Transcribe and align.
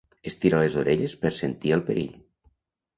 Estira 0.29 0.61
les 0.63 0.79
orelles 0.85 1.15
per 1.27 1.33
sentir 1.43 1.77
el 1.79 1.87
perill. 1.93 2.21